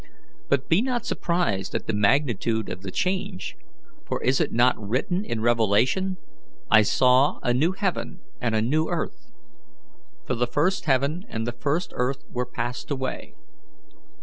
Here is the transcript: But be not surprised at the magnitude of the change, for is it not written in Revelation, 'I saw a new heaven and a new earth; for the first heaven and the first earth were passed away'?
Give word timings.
But 0.49 0.67
be 0.67 0.81
not 0.81 1.05
surprised 1.05 1.75
at 1.75 1.85
the 1.85 1.93
magnitude 1.93 2.69
of 2.69 2.81
the 2.81 2.89
change, 2.89 3.55
for 4.03 4.19
is 4.23 4.41
it 4.41 4.51
not 4.51 4.73
written 4.79 5.23
in 5.23 5.41
Revelation, 5.41 6.17
'I 6.71 6.81
saw 6.81 7.39
a 7.43 7.53
new 7.53 7.73
heaven 7.73 8.19
and 8.41 8.55
a 8.55 8.63
new 8.63 8.89
earth; 8.89 9.29
for 10.25 10.33
the 10.33 10.47
first 10.47 10.85
heaven 10.85 11.23
and 11.29 11.45
the 11.45 11.51
first 11.51 11.91
earth 11.93 12.23
were 12.31 12.47
passed 12.47 12.89
away'? 12.89 13.35